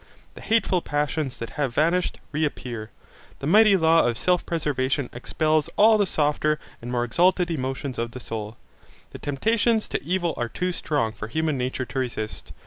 The 0.33 0.41
hateful 0.41 0.81
passions 0.81 1.37
that 1.37 1.51
had 1.61 1.69
vanished 1.69 2.17
reappear. 2.31 2.89
The 3.37 3.45
mighty 3.45 3.77
law 3.77 4.03
of 4.07 4.17
self 4.17 4.43
preservation 4.47 5.11
expels 5.13 5.69
all 5.77 5.99
the 5.99 6.07
softer 6.07 6.57
and 6.81 6.91
more 6.91 7.03
exalted 7.03 7.51
emotions 7.51 7.99
of 7.99 8.09
the 8.09 8.19
soul. 8.19 8.57
The 9.11 9.19
temptations 9.19 9.87
to 9.89 10.01
evil 10.03 10.33
are 10.37 10.49
too 10.49 10.71
strong 10.71 11.11
for 11.11 11.27
human 11.27 11.55
nature 11.55 11.85
to 11.85 11.99
resist. 11.99 12.51